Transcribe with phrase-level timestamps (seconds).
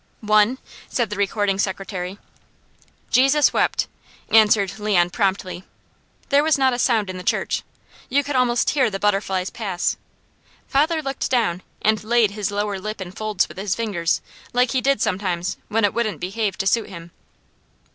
[0.25, 0.57] "One,"
[0.89, 2.17] said the recording secretary.
[3.11, 3.85] "Jesus wept,"
[4.31, 5.63] answered Leon promptly.
[6.29, 7.61] There was not a sound in the church.
[8.09, 9.97] You could almost hear the butterflies pass.
[10.67, 14.21] Father looked down and laid his lower lip in folds with his fingers,
[14.53, 17.11] like he did sometimes when it wouldn't behave to suit him.